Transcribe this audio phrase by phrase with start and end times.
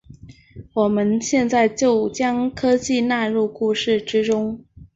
[0.73, 4.65] 我们现在就将科技纳入故事之中。